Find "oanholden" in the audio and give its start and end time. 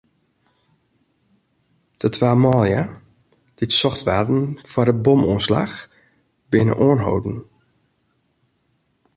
6.85-7.37